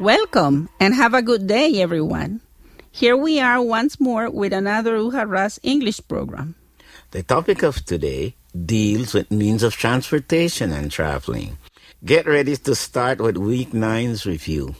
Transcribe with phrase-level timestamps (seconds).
[0.00, 2.40] Welcome and have a good day, everyone.
[2.90, 6.54] Here we are once more with another Ujarras English program.
[7.10, 11.58] The topic of today deals with means of transportation and traveling.
[12.02, 14.74] Get ready to start with week nine's review.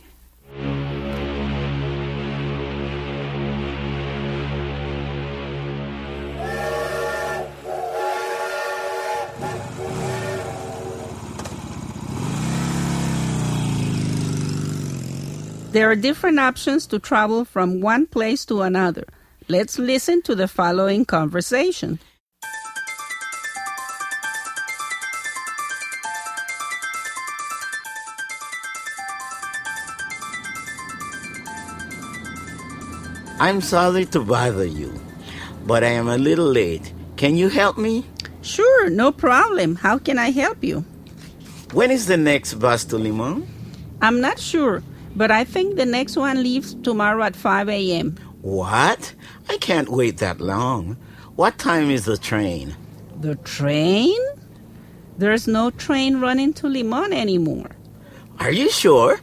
[15.70, 19.04] There are different options to travel from one place to another.
[19.46, 22.00] Let's listen to the following conversation.
[33.38, 34.92] I'm sorry to bother you,
[35.66, 36.92] but I am a little late.
[37.16, 38.04] Can you help me?
[38.42, 39.76] Sure, no problem.
[39.76, 40.84] How can I help you?
[41.72, 43.46] When is the next bus to Limon?
[44.02, 44.82] I'm not sure,
[45.16, 48.16] but I think the next one leaves tomorrow at 5 a.m.
[48.42, 49.14] What?
[49.48, 50.96] I can't wait that long.
[51.36, 52.74] What time is the train?
[53.20, 54.18] The train?
[55.18, 57.70] There's no train running to Limon anymore.
[58.38, 59.20] Are you sure?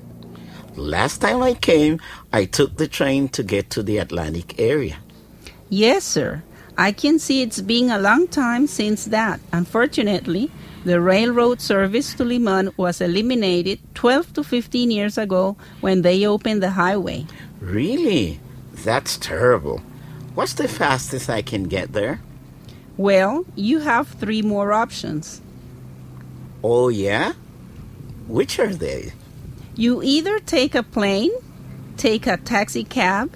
[0.75, 1.99] Last time I came,
[2.31, 4.97] I took the train to get to the Atlantic area.
[5.69, 6.43] Yes, sir.
[6.77, 9.39] I can see it's been a long time since that.
[9.51, 10.51] Unfortunately,
[10.87, 16.63] the railroad service to Limon was eliminated 12 to 15 years ago when they opened
[16.63, 17.25] the highway.
[17.59, 18.39] Really?
[18.71, 19.81] That's terrible.
[20.33, 22.21] What's the fastest I can get there?
[22.95, 25.41] Well, you have three more options.
[26.63, 27.33] Oh, yeah?
[28.27, 29.11] Which are they?
[29.75, 31.31] You either take a plane,
[31.97, 33.35] take a taxi cab,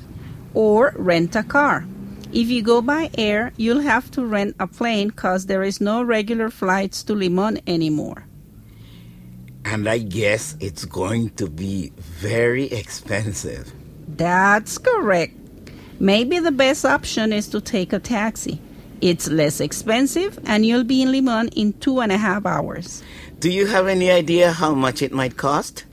[0.53, 1.85] or rent a car.
[2.33, 6.01] If you go by air, you'll have to rent a plane because there is no
[6.01, 8.25] regular flights to Limon anymore.
[9.65, 13.73] And I guess it's going to be very expensive.
[14.07, 15.35] That's correct.
[15.99, 18.61] Maybe the best option is to take a taxi.
[19.01, 23.03] It's less expensive and you'll be in Limon in two and a half hours.
[23.39, 25.85] Do you have any idea how much it might cost?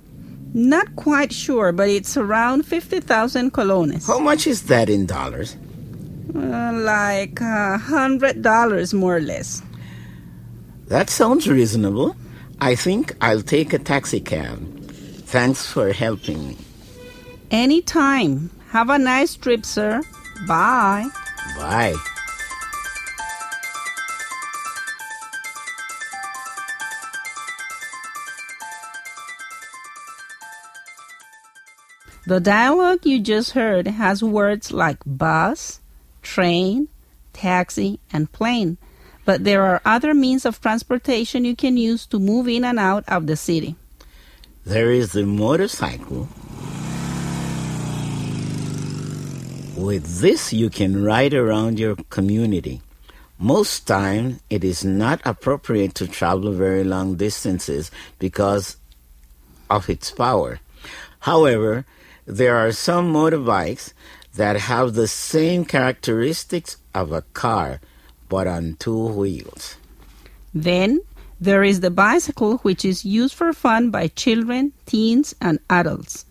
[0.54, 4.06] Not quite sure, but it's around 50,000 colones.
[4.06, 5.56] How much is that in dollars?
[6.34, 9.62] Uh, like a hundred dollars more or less.
[10.89, 12.16] That sounds reasonable.
[12.61, 14.59] I think I'll take a taxi cab.
[15.27, 16.56] Thanks for helping me.
[17.50, 18.50] Anytime.
[18.71, 20.03] Have a nice trip, sir.
[20.47, 21.09] Bye.
[21.56, 21.94] Bye.
[32.27, 35.81] The dialogue you just heard has words like bus,
[36.23, 36.89] train,
[37.33, 38.79] taxi, and plane,
[39.25, 43.05] but there are other means of transportation you can use to move in and out
[43.09, 43.77] of the city.
[44.65, 46.28] There is the motorcycle.
[49.77, 52.83] With this, you can ride around your community.
[53.39, 58.77] Most time, it is not appropriate to travel very long distances because
[59.71, 60.59] of its power.
[61.21, 61.87] However,
[62.27, 63.93] there are some motorbikes
[64.34, 67.81] that have the same characteristics of a car
[68.28, 69.77] but on two wheels.
[70.55, 71.00] Then
[71.41, 76.25] there is the bicycle, which is used for fun by children, teens, and adults.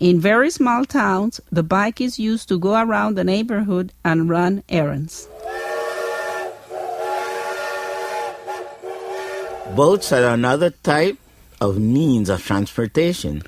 [0.00, 4.62] In very small towns, the bike is used to go around the neighborhood and run
[4.68, 5.28] errands.
[9.76, 11.18] Boats are another type
[11.60, 13.42] of means of transportation.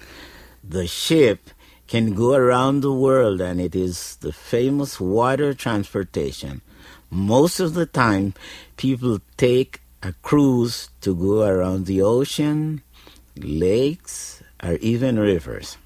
[0.63, 1.51] The ship
[1.95, 6.61] can go around the world and it is the famous water transportation.
[7.09, 8.35] Most of the time,
[8.77, 12.83] people take a cruise to go around the ocean,
[13.39, 15.79] lakes, or even rivers.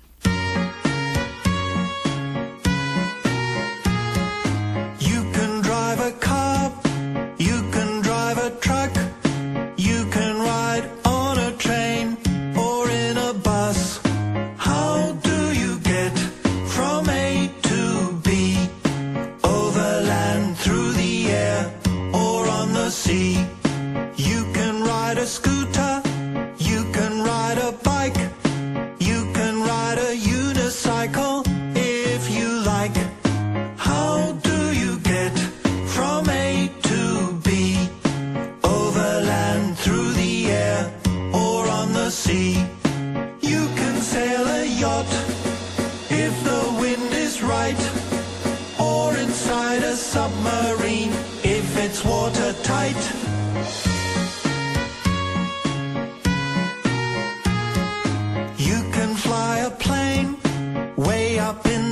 [61.48, 61.87] Up in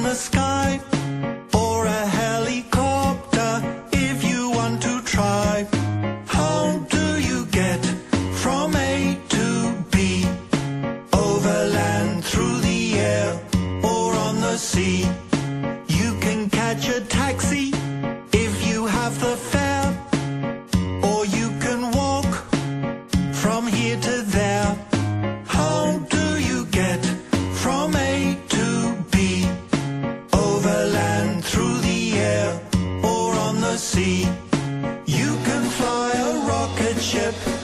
[37.06, 37.55] ship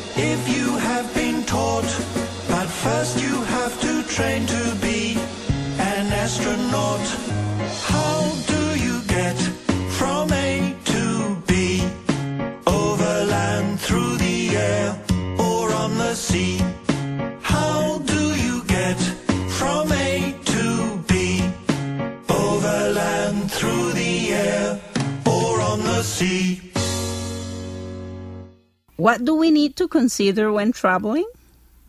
[29.03, 31.27] What do we need to consider when traveling?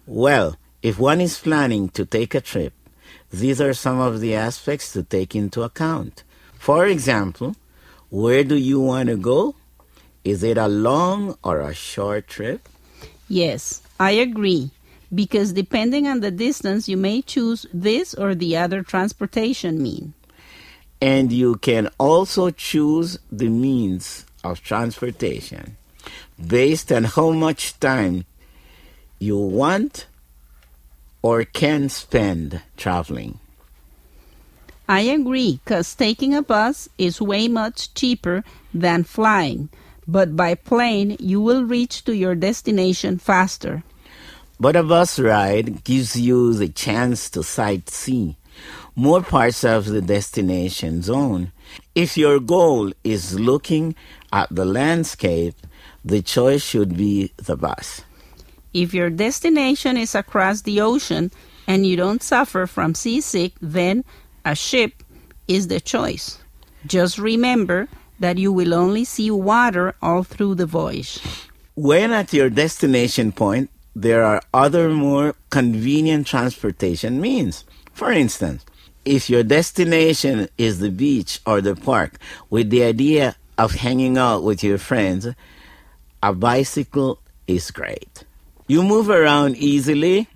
[0.07, 2.74] Well, if one is planning to take a trip,
[3.30, 6.24] these are some of the aspects to take into account.
[6.57, 7.56] For example,
[8.10, 9.54] where do you want to go?
[10.24, 12.68] Is it a long or a short trip?
[13.30, 14.71] Yes, I agree.
[15.13, 20.15] Because depending on the distance, you may choose this or the other transportation mean.
[21.00, 25.77] And you can also choose the means of transportation
[26.48, 28.25] based on how much time
[29.19, 30.07] you want
[31.22, 33.40] or can spend traveling.
[34.88, 38.44] I agree, because taking a bus is way much cheaper
[38.74, 39.69] than flying,
[40.06, 43.84] but by plane you will reach to your destination faster.
[44.60, 48.36] But a bus ride gives you the chance to sightsee
[48.96, 51.51] more parts of the destination zone.
[51.96, 53.96] If your goal is looking
[54.31, 55.56] at the landscape,
[56.04, 58.02] the choice should be the bus.
[58.74, 61.32] If your destination is across the ocean
[61.68, 64.04] and you don't suffer from seasick, then
[64.44, 65.04] a ship
[65.48, 66.40] is the choice.
[66.86, 67.88] Just remember
[68.20, 71.20] that you will only see water all through the voyage.
[71.76, 77.64] When at your destination point, there are other more convenient transportation means.
[77.94, 78.66] For instance,
[79.06, 82.18] if your destination is the beach or the park
[82.50, 85.28] with the idea of hanging out with your friends,
[86.24, 88.24] a bicycle is great.
[88.66, 90.30] You move around easily,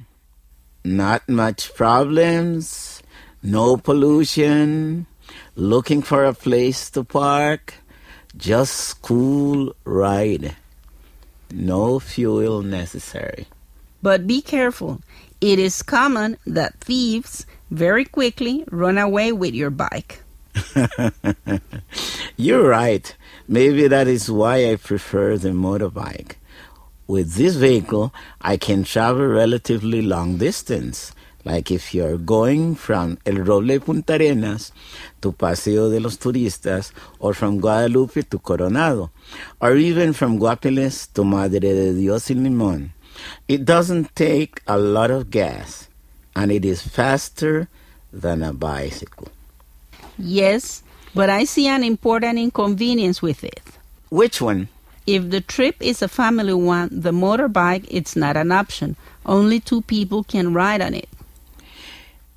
[0.84, 3.02] not much problems,
[3.42, 5.08] no pollution,
[5.56, 7.76] looking for a place to park,
[8.36, 10.58] just cool ride.
[11.54, 13.48] No fuel necessary.
[14.04, 15.00] But be careful.
[15.40, 20.22] It is common that thieves very quickly run away with your bike.
[22.36, 23.16] You're right.
[23.48, 26.36] Maybe that is why I prefer the motorbike.
[27.08, 31.14] With this vehicle, I can travel relatively long distance.
[31.46, 34.72] Like if you're going from El Roble Puntarenas
[35.22, 39.12] to Paseo de los Turistas, or from Guadalupe to Coronado,
[39.62, 42.90] or even from Guapiles to Madre de Dios y Limón.
[43.48, 45.88] It doesn't take a lot of gas,
[46.36, 47.70] and it is faster
[48.12, 49.30] than a bicycle.
[50.18, 50.84] Yes,
[51.18, 53.64] but I see an important inconvenience with it.
[54.10, 54.70] Which one?
[55.06, 58.96] If the trip is a family one, the motorbike it's not an option.
[59.26, 61.10] Only two people can ride on it.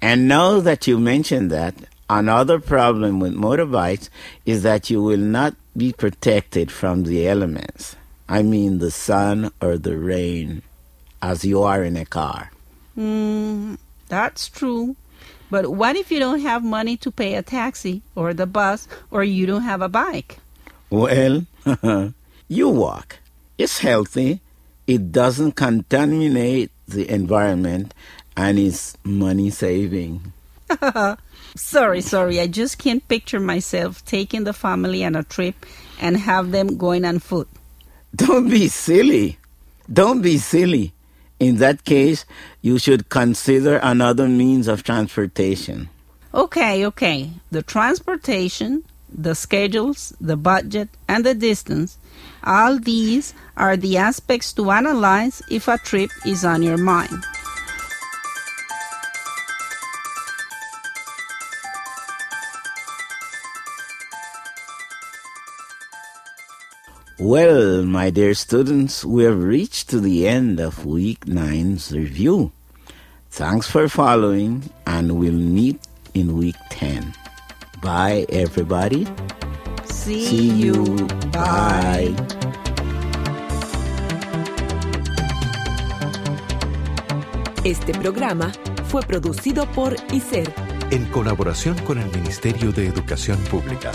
[0.01, 1.75] And now that you mentioned that,
[2.09, 4.09] another problem with motorbikes
[4.47, 7.97] is that you will not be protected from the elements.
[8.29, 10.63] I mean the sun or the rain,
[11.21, 12.51] as you are in a car.
[12.95, 13.75] Hmm,
[14.09, 14.97] that's true.
[15.51, 19.25] But what if you don't have money to pay a taxi or the bus or
[19.25, 20.39] you don't have a bike?
[20.91, 21.47] Well,
[22.49, 23.19] you walk.
[23.59, 24.41] It's healthy.
[24.87, 27.95] It doesn't contaminate the environment
[28.37, 30.33] and it's money saving.
[31.57, 35.67] Sorry, sorry, I just can't picture myself taking the family on a trip
[36.01, 37.49] and have them going on foot.
[38.15, 39.39] Don't be silly.
[39.93, 40.93] Don't be silly.
[41.41, 42.27] In that case,
[42.61, 45.89] you should consider another means of transportation.
[46.35, 47.31] Okay, okay.
[47.51, 51.97] The transportation, the schedules, the budget, and the distance,
[52.45, 57.25] all these are the aspects to analyze if a trip is on your mind.
[67.21, 72.51] Well, my dear students, we have reached to the end of week nine's review.
[73.31, 75.79] Thanks for following, and we'll meet
[76.15, 77.13] in week 10.
[77.83, 79.07] Bye, everybody.
[79.85, 80.75] See, See you.
[80.75, 81.07] you.
[81.31, 82.15] Bye.
[87.65, 88.51] Este programa
[88.89, 90.53] fue producido por ICER,
[90.91, 93.93] En colaboración con el Ministerio de Educación Pública.